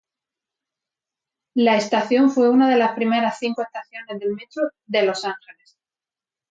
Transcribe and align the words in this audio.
La 1.53 1.77
estación 1.77 2.31
fue 2.31 2.49
una 2.49 2.67
de 2.67 2.75
las 2.75 2.93
primeras 2.93 3.37
cinco 3.37 3.61
estaciones 3.61 4.17
del 4.19 4.33
Metro 4.33 4.63
de 4.87 5.03
Los 5.03 5.23
Ángeles. 5.25 5.77